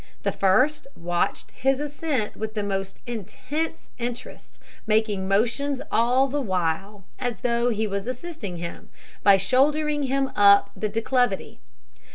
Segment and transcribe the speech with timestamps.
[0.23, 7.03] The first watched his ascent with the most intense interest, making motions all the while
[7.19, 8.89] as though he was assisting him,
[9.21, 11.59] by shouldering him up the declivity.